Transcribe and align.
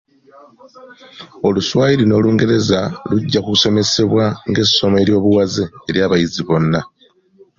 Oluswayiri 1.47 2.03
n’Olungereza 2.07 2.79
lujja 3.09 3.39
ku 3.45 3.51
somesebwa 3.61 4.23
nga 4.49 4.59
essomo 4.65 4.95
eryo 5.01 5.17
buwaze 5.23 5.63
eri 5.89 5.99
abayizi 6.05 6.41
bonna. 6.47 6.79